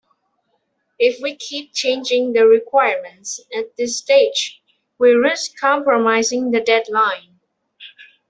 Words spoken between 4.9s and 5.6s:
we risk